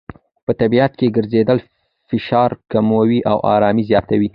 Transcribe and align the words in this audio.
په 0.45 0.51
طبیعت 0.61 0.91
کې 0.99 1.13
ګرځېدل 1.15 1.57
فشار 2.09 2.49
کموي 2.71 3.19
او 3.29 3.37
آرامۍ 3.55 3.83
زیاتوي. 3.91 4.29